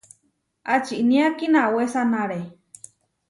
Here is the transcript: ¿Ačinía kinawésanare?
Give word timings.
¿Ačinía 0.73 1.27
kinawésanare? 1.37 2.41